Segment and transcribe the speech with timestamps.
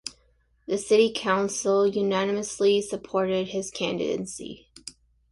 [0.65, 4.71] The City Council unanimously supported his candidacy.